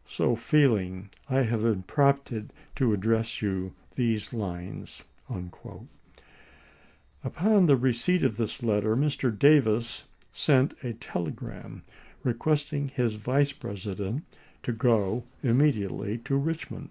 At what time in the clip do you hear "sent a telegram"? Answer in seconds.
10.32-11.82